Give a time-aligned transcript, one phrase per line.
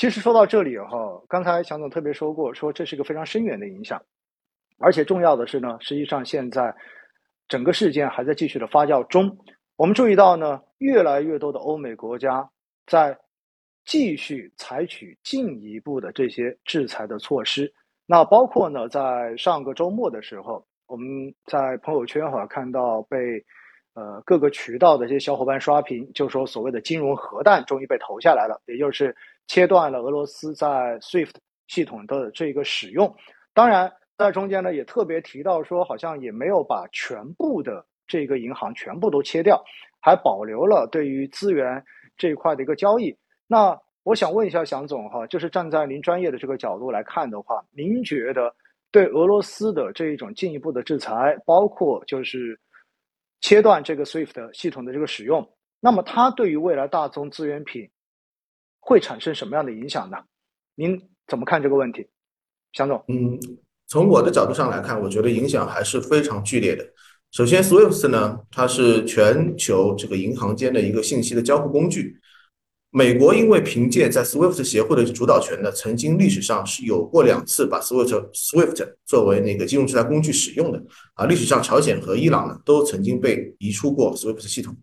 [0.00, 4.02] 其实说到这里哈，刚才祥总特别说过，说这是一个非常深远的影响，
[4.78, 6.74] 而且重要的是呢，实际上现在
[7.48, 9.36] 整个事件还在继续的发酵中。
[9.76, 12.48] 我们注意到呢，越来越多的欧美国家
[12.86, 13.14] 在
[13.84, 17.70] 继续采取进一步的这些制裁的措施。
[18.06, 23.44] 那包括呢，在上个周末的时候，我们在朋友圈哈看到被。
[24.00, 29.14] 呃，各个渠道的这些小伙伴刷屏，就说所谓的金融核弹终于被投下来了，也就是
[29.46, 31.34] 切断了俄罗斯在 SWIFT
[31.68, 33.14] 系统的这个使用。
[33.52, 39.62] 当然，在中间呢也特别提到说，好像也没有把全部的这个银行全部都切掉，
[40.00, 41.84] 还保留了对于资源
[42.16, 43.14] 这一块的一个交易。
[43.46, 48.54] 那我想问一下祥总哈，就是站在您专业的这个角度来看的话，您觉得
[48.90, 52.58] 对俄罗斯的这一种进一步的制裁，包括就是。
[53.40, 57.90] 切断这个 SWIFT 系统的这个使用，那么它对于未来大宗资源品
[58.78, 60.18] 会产生什么样的影响呢？
[60.74, 62.06] 您怎么看这个问题，
[62.72, 63.02] 祥总？
[63.08, 63.38] 嗯，
[63.86, 66.86] 从我的角度上来看，我觉得影响还是非常剧烈的。
[67.30, 72.19] 首先，SWIFT 呢，它是全球这个银行间的一个信息的交互工具。
[72.92, 80.82] 美国因为凭借在 SWIFT 协会的主导权呢，曾经历史上是有过两次把 SWIFT SWIFT 作为那个金融制裁工具使用的
[81.14, 81.24] 啊。
[81.26, 84.76] 历史上，朝鲜和伊朗呢都曾经被移出过 SWIFT 系统。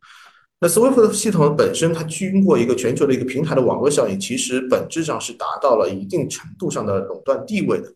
[0.61, 7.93] 那 SWIFT 系统本身，它经过一个全球的一个平台的网络效应，其实本质上是达到了一定程度上的垄断地位的。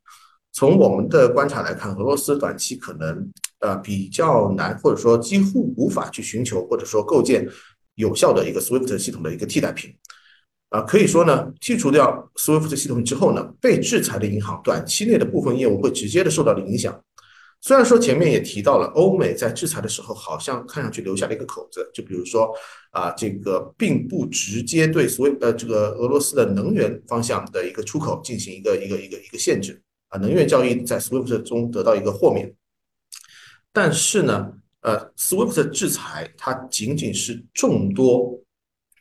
[0.52, 3.32] 从我们的观察来看，俄罗斯短期可能
[3.62, 7.48] 呃比较难，或者说几乎无法去寻求或者说构建。
[8.02, 9.96] 有效的一个 SWIFT 系统的一个替代品，
[10.70, 16.92] 啊，可以说呢，剔除掉 SWIFT 系统之后呢，被制裁的银行短期内的部分业务会直接的受到了影响。
[17.64, 22.52] 虽然说前面也提到了，欧美在制裁的时候好像看上去留下了一个口子，就比如说
[22.90, 29.80] 啊，这个并不直接对所有呃这个俄罗斯的能源方向的一个出口进行一个一个一个一个限制
[30.10, 32.52] 啊，能源交易在 SWIFT 中得到一个豁免，
[33.72, 34.54] 但是呢。
[34.82, 38.36] 呃，SWIFT 的制裁它仅仅是众多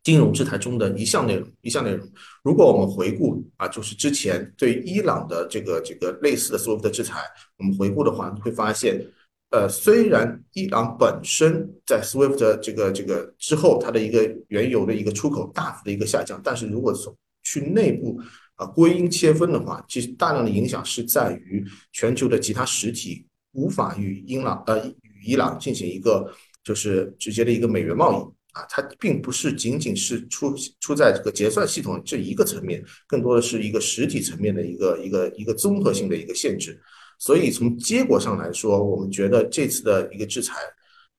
[0.03, 2.07] 金融制裁中的一项内容，一项内容。
[2.43, 7.23] 如果我们回顾啊，就是之前对伊朗的这个这个类似的 SWIFT 的制裁，
[7.57, 9.03] 我们回顾的话，会发现，
[9.51, 18.21] 呃，虽然伊朗本身在 SWIFT 的这个这个之后，它的一个原油的一个出口大幅的一个下降，但是如果从去内部
[18.57, 24.93] 啊归因切分的话，其实大量的影响是在于全球的其他实体无法与伊朗呃。
[25.25, 26.33] 伊朗进行一个
[26.63, 36.77] 就是直接的一个美元贸易啊，它并不是仅仅是出出在这个结算系统这一个层面，更多的是一个实体层面的一个一个一个综合性的一个限制。
[37.19, 40.57] 所以从结果上来说，我们觉得这次的一个制裁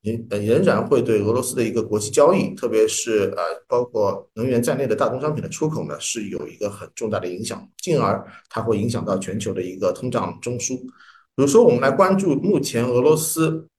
[0.02, 10.78] 仍仍然会对俄罗斯的一个国际交易，特别是呃包括能源在内的大宗商品的出口呢，是有一个很重大的影响，进而它会影响到全球的一个通胀中枢。
[10.78, 13.70] 比如说，我们来关注目前俄罗斯。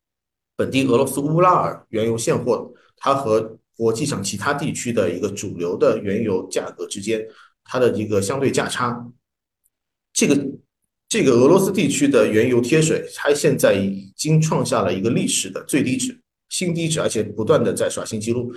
[0.62, 7.20] 本地俄罗斯乌拉尔原油现货，它和国际上其他地区的一个主流的原油价格之间，
[7.64, 9.04] 它的一个相对价差，
[10.12, 10.38] 这个
[11.08, 16.16] 这个俄罗斯地区的原油贴水，它现在已经创下了一个历史的最低值，
[16.48, 18.52] 新低值，而且不断的在刷新记录。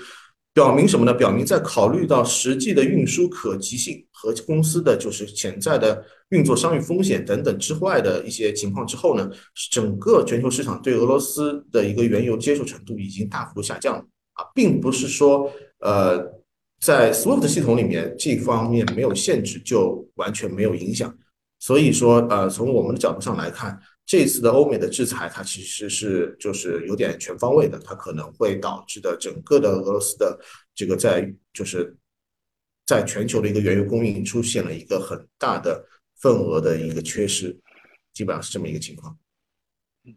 [0.55, 1.13] 表明什么呢？
[1.13, 9.29] 表明在考虑到实际的运输可及性和公司的就是潜在的运作商誉风险等等之外的一些情况之后呢，
[9.69, 13.99] 整个全球市场对俄罗斯的一个原油接受程度已经大幅度下降了
[14.35, 16.17] 啊，并不是说呃
[16.79, 21.13] 在 SWIFT 系统里面这方面没有限制就完全没有影响，
[21.59, 23.77] 所以说呃从我们的角度上来看。
[24.05, 30.39] 这次的欧美的制裁，它其实是就是有点全方位的，它可能会导致的整个的俄罗斯的
[30.75, 31.97] 这个在就是
[32.85, 35.83] 在全球的一个原油供应出现了一个很大的
[36.21, 37.59] 份额的一个缺失，
[38.13, 39.17] 基本上是这么一个情况。
[40.03, 40.16] 嗯，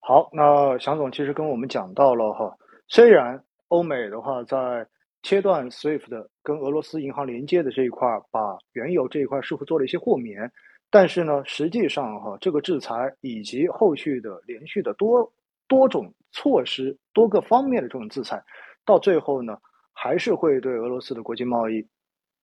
[0.00, 2.54] 好，那祥总其实跟我们讲到了哈，
[2.86, 4.86] 虽然欧美的话在
[5.22, 10.52] 切断 SWIFT 跟俄罗斯银行连接的这一块，把原油这一块似乎做了一些豁免。
[10.92, 15.32] 但是呢，实际上哈，这个制裁以及后续的连续的多
[15.66, 18.42] 多种措施、多个方面的这种制裁，
[18.84, 19.56] 到最后呢，
[19.94, 21.82] 还是会对俄罗斯的国际贸易、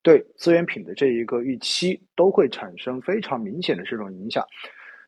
[0.01, 4.43] 对资源品的这一个预期，都会产生非常明显的这种影响。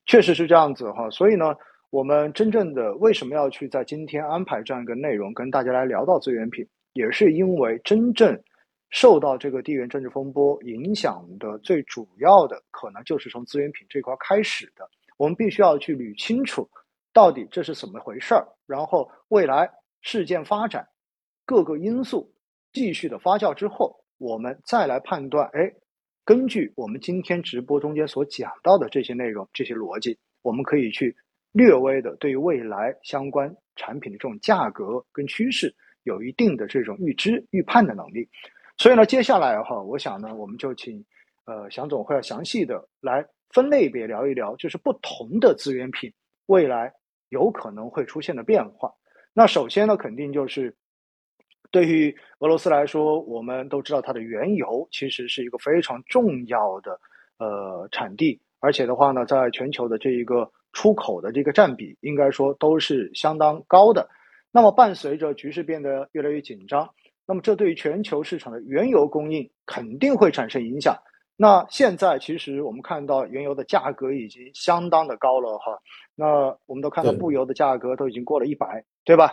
[0.06, 1.56] 确实是这样子哈，所以呢，
[1.90, 6.64] 我们真正的为什么要去在今天安排这样一个内容，跟大家来聊到资源品，
[6.94, 8.40] 也是因为真正。
[8.92, 14.88] 受到这个地缘政治风波影响的最主要的可能就是从资源品这块开始的。
[15.18, 16.70] 我们必须要去捋清楚，
[17.14, 19.72] 到底这是怎么回事儿，然后未来
[20.02, 20.88] 事件发展
[21.46, 22.34] 各个因素
[22.74, 25.72] 继续的发酵之后，我们再来判断，哎，
[26.26, 31.16] 根据我们今天直播中间所讲到的这些内容、这些逻辑，我们可以去
[31.52, 38.28] 略微的对于未来相关产品的这种价格跟趋势有一定的这种预知、预判的能力。
[38.82, 41.06] 所以呢，接下来哈，我想呢，我们就请
[41.46, 46.12] 呃祥总会要详细的来分类别聊一聊，就是不同的资源品
[46.48, 46.92] 未来
[47.30, 48.92] 有可能会出现的变化。
[49.34, 50.76] 那首先呢，肯定就是
[51.70, 57.00] 对于俄罗斯来说，我们都知道它的原油其实是一个非常重要的
[57.38, 64.10] 呃产地，而且的话呢，在全球的这一个出口的这个占比，应该说都是相当高的。
[64.52, 66.90] 那么伴随着局势变得越来越紧张，
[67.32, 70.98] 那么这对于全球市场的原油供应肯定会产生影响。
[71.38, 75.80] 那现在其实我们看到原油的价格已经相当的高了哈，
[76.14, 79.32] 那我们都看到布油的价格都已经过了一百，对吧？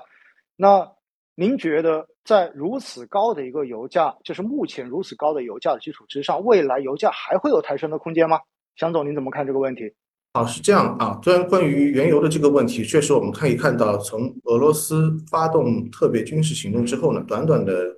[0.54, 0.92] 那
[1.34, 8.38] 您觉得在如此高的一个油价，就是目前如此高的油价的基础之上，未来油价还会有抬升的空间吗？
[8.76, 9.92] 祥总，您怎么看这个问题？
[10.38, 11.18] 啊，是这样啊。
[11.22, 17.96] 虽然关于原油的这个问题，确实我们可以看到，从俄罗斯发动特别军事行动之后呢，短短的。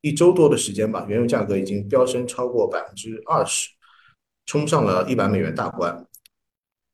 [0.00, 3.68] 一周多的时间吧，原油价格已经飙升超过百分之二十，
[4.46, 6.06] 冲上了一百美元大关。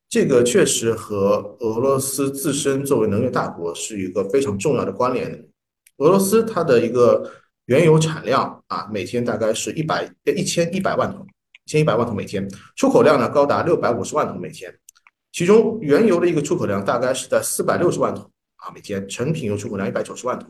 [0.09, 5.39] 这个确实和俄罗斯自身作为能源大国是一个非常重要的关联的。
[5.99, 7.31] 俄罗斯它的一个
[7.67, 11.27] 原油产量啊，每天大概是一百一千一百万桶，
[11.67, 14.75] 一千一百万桶每天，出口量呢高达六百五十万桶每天，
[15.35, 20.49] 其中原油的一个出口量大概是在四百六十万桶啊每天，成品油出口量一百九十万桶。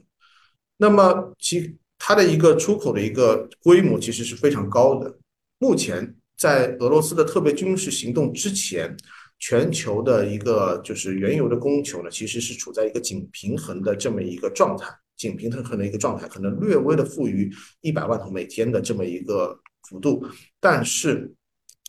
[0.76, 5.18] 那么其它的一个出口的一个规模其实是非常高的。
[5.58, 8.94] 目前在俄罗斯的特别军事行动之前，
[9.38, 17.50] 全球的一个就是原油的供求呢，其实是处在一个紧平衡的这么一个状态，紧平衡的一个状态，可能略微的富于
[17.80, 19.58] 一百万桶每天的这么一个
[19.88, 20.26] 幅度。
[20.60, 21.32] 但是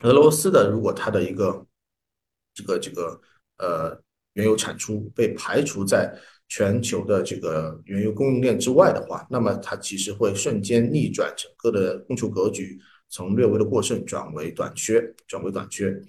[0.04, 1.66] 俄罗斯的如果它的一个
[2.56, 3.22] 这个这个
[3.60, 4.02] 呃
[4.34, 6.12] 原油产出被排除在。
[6.48, 12.80] 全球的这个原油供应链之外的话，那么它其实会瞬间逆转整个的供求格局，
[13.10, 16.00] 从略微的过剩转为短缺，转为短缺。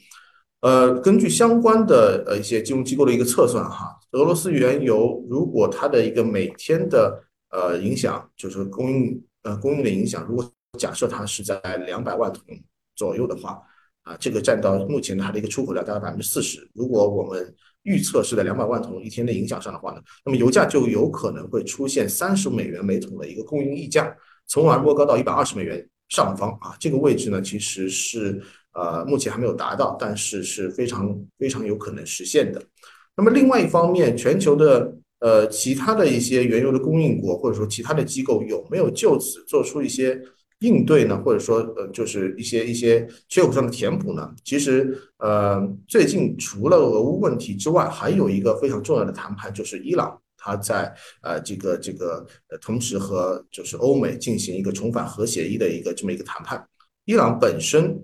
[0.61, 12.43] 呃，根据相关的呃一些金融机构的一个测算哈，俄罗斯原油如果它的一个每天的呃影响，就是供应呃供应的影响，如果假设它是在两百万桶
[12.95, 13.59] 左右的话，
[14.06, 16.61] 啊，这个占到目前它的一个出口量大概百分之四十。
[16.75, 24.17] 如果我们预测是在两百万桶一天的影响上的话呢，那么油价就有可能会出现三十美元每桶的一个供应溢价，
[24.47, 26.76] 从而过高到一百二十美元上方啊。
[26.79, 28.41] 这个位置呢，其实是
[28.75, 32.62] 呃目前还没有达到，但是是非常非常有可能实现的。
[33.17, 40.17] 那么另外一方面，全球的呃其他的一些原油的供应国或者说其他的机构有没有就此做出一些？
[40.61, 44.35] 应对呢，或者说呃，就是一些一些缺口上的填补呢？
[44.43, 56.67] 其实呃，最近除了俄乌问题之外，还有一个非常重要的谈判，就是伊朗，他在呃这个这个呃同时和就是欧美进行一个重返核协议的一个这么一个谈判。
[57.05, 57.94] 伊朗本身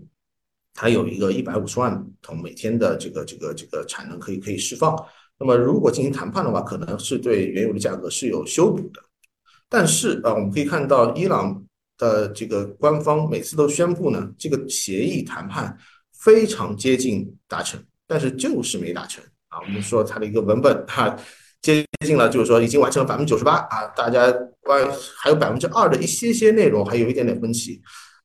[0.74, 4.94] 它有一个一百五十万桶每天的这个这个这个产能可以可以释放。
[5.38, 9.02] 那么如果进行谈判的话，可能是对原油的价格是有修补的。
[9.70, 11.64] 但是啊，我们可以看到伊朗。
[12.02, 15.78] 的这个官方每次都宣布呢，这个协议谈判
[16.18, 19.60] 非常接近达成，但是就是没达成啊。
[19.64, 21.16] 我们说它的一个文本哈
[21.60, 24.84] 接近了，就是说已经完成了百分之九十八啊，大家关
[25.16, 27.80] 还有百分之二的一些些内容还有一点点分歧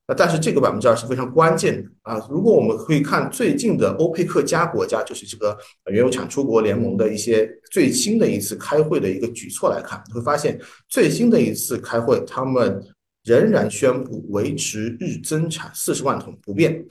[0.08, 0.16] 啊。
[0.18, 2.20] 但是这个百分之二是非常关键的啊。
[2.32, 5.56] 如果我们可以看最近的欧佩克加国家，就是这个
[5.92, 10.60] 原油产出国联盟的一些最新的一次开会的一个举措来看，你会发现
[10.90, 12.84] 最新的一次开会他们。
[13.28, 16.86] 仍然宣布维持日增产四十万桶不变，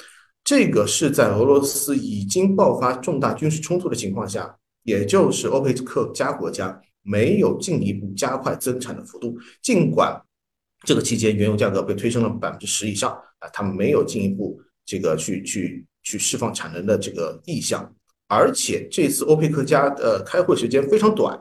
[0.44, 9.34] 这个是在俄罗斯已经爆发重大军事冲突的情况下，也就是欧佩克加国家没有进一步加快增产的幅度。
[9.62, 10.14] 尽管
[10.84, 17.90] 这个期间原油价格被推升了百分之十以上啊，他们没有进一步这个去去去释放产能的这个意向，
[18.28, 21.40] 而且这次欧佩克加的开会时间非常短。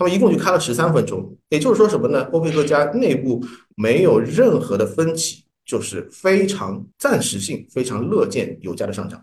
[0.00, 2.22] 他们一共就开了十三分钟，也就是说什么呢？
[2.32, 3.44] 欧佩克家内部
[3.76, 9.22] 没有任何的分歧，就是非常暂时性、非常乐见油价的上涨。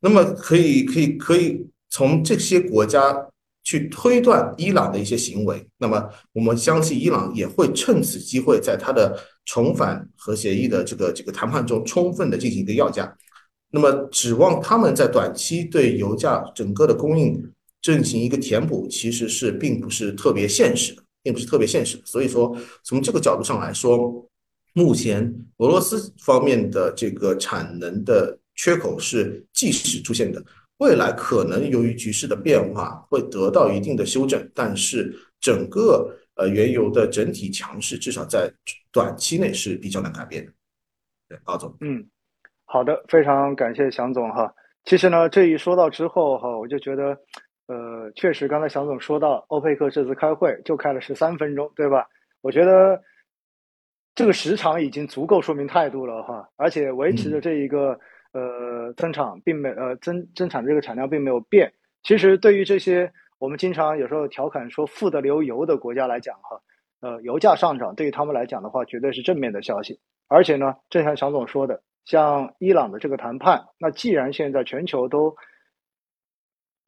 [0.00, 3.26] 那么可以、可以、可以从这些国家
[3.64, 5.66] 去推断伊朗的一些行为。
[5.78, 13.10] 那么我们相信伊朗也会趁此机会，在他的重返核协议的这个这个谈判中，充分的进行一个要价。
[13.70, 17.42] 那么指望他们在短期对油价整个的供应。
[17.82, 22.02] 进行一个填补，其实是并不是特别现实的，并不是特别现实的。
[22.06, 24.26] 所以说，从这个角度上来说，
[24.72, 25.22] 目前
[25.58, 30.42] 俄罗斯方面的这个产能的缺口是即时出现的，
[30.78, 38.50] 未来可能由于局势的变化会得到一定的修正，但是整个呃原油的整体强势至少在
[38.92, 40.52] 短期内是比较难改变的。
[41.28, 42.06] 对，高总，嗯，
[42.64, 44.54] 好的，非常感谢祥总哈。
[44.84, 47.16] 其实呢，这一说到之后哈，我就觉得，
[47.66, 52.08] 呃，确实刚才祥总说到，欧佩克这次开会就开了十三分钟，对吧？
[52.40, 53.02] 我觉得。
[54.14, 57.98] 这个时长已经足够说明态度了哈，而且维持着这一个
[58.34, 61.72] 呃增长并没呃增增产这个产量并没有变。
[62.02, 66.60] 其实对于这些我们经常有时候调侃说富得流油的国家来讲哈，
[67.00, 69.98] 呃油价上涨对于他们来讲的话绝对是正面的消息。
[70.28, 75.34] 而且呢，正像祥总说的，像伊朗的这个谈判，那既然现在全球都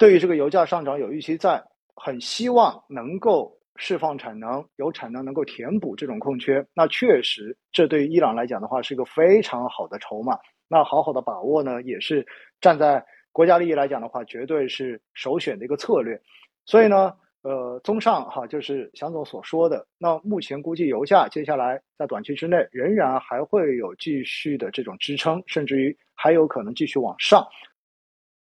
[0.05, 3.59] 对于这个油价上涨有预期在，很希望能够。
[3.77, 10.39] 释放产能，有产能能够填补这种空缺，那确实，这对于伊朗来讲的话是一个非常好的筹码。
[10.69, 12.25] 那好好的把握呢，也是
[12.61, 16.21] 站在国家利益来讲的话，绝对是首选的一个策略。
[16.65, 27.45] 所以呢，呃，综上哈，就是祥总所说的，那目前估计油价接下来在短期之内仍然还会有继续的这种支撑，甚至于还有可能继续往上。